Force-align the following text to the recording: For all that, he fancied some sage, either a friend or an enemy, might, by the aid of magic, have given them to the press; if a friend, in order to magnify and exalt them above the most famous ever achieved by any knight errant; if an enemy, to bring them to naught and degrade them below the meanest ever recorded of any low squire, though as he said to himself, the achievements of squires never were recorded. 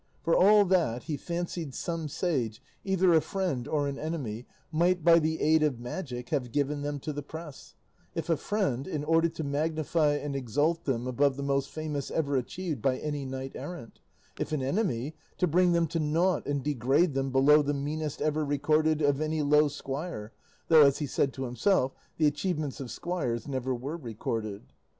For 0.23 0.35
all 0.35 0.65
that, 0.65 1.03
he 1.03 1.15
fancied 1.15 1.75
some 1.75 2.07
sage, 2.07 2.59
either 2.83 3.13
a 3.13 3.21
friend 3.21 3.67
or 3.67 3.87
an 3.87 3.99
enemy, 3.99 4.47
might, 4.71 5.03
by 5.03 5.19
the 5.19 5.39
aid 5.39 5.61
of 5.61 5.79
magic, 5.79 6.29
have 6.29 6.51
given 6.51 6.81
them 6.81 6.99
to 7.01 7.13
the 7.13 7.21
press; 7.21 7.75
if 8.15 8.27
a 8.27 8.35
friend, 8.35 8.87
in 8.87 9.03
order 9.03 9.29
to 9.29 9.43
magnify 9.43 10.13
and 10.15 10.35
exalt 10.35 10.85
them 10.85 11.05
above 11.05 11.35
the 11.37 11.43
most 11.43 11.69
famous 11.69 12.09
ever 12.09 12.35
achieved 12.35 12.81
by 12.81 12.97
any 12.97 13.25
knight 13.25 13.51
errant; 13.55 13.99
if 14.39 14.51
an 14.51 14.63
enemy, 14.63 15.13
to 15.37 15.45
bring 15.45 15.71
them 15.73 15.85
to 15.89 15.99
naught 15.99 16.47
and 16.47 16.63
degrade 16.63 17.13
them 17.13 17.29
below 17.31 17.61
the 17.61 17.71
meanest 17.71 18.23
ever 18.23 18.43
recorded 18.43 19.03
of 19.03 19.21
any 19.21 19.43
low 19.43 19.67
squire, 19.67 20.33
though 20.67 20.83
as 20.83 20.97
he 20.97 21.05
said 21.05 21.31
to 21.31 21.43
himself, 21.43 21.93
the 22.17 22.25
achievements 22.25 22.79
of 22.79 22.89
squires 22.89 23.47
never 23.47 23.75
were 23.75 23.97
recorded. 23.97 24.73